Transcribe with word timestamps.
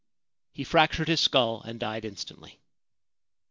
1 0.01 0.07
He 0.53 0.63
fractured 0.63 1.07
his 1.07 1.19
skull, 1.19 1.61
and 1.61 1.79
died 1.79 2.05
instantly. 2.05 2.59